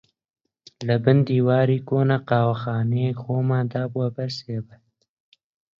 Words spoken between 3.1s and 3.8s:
خۆمان